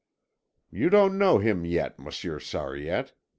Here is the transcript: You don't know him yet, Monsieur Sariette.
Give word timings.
You 0.71 0.89
don't 0.89 1.19
know 1.19 1.37
him 1.37 1.63
yet, 1.63 1.99
Monsieur 1.99 2.39
Sariette. 2.39 3.11